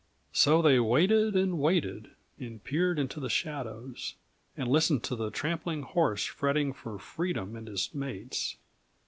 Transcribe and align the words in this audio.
So 0.33 0.63
they 0.63 0.79
waited 0.79 1.35
and 1.35 1.59
waited, 1.59 2.09
and 2.39 2.63
peered 2.63 2.97
into 2.97 3.19
the 3.19 3.29
shadows, 3.29 4.15
and 4.57 4.67
listened 4.67 5.03
to 5.03 5.15
the 5.15 5.29
trampling 5.29 5.83
horse 5.83 6.25
fretting 6.25 6.73
for 6.73 6.97
freedom 6.97 7.55
and 7.55 7.67
his 7.67 7.93
mates. 7.93 8.57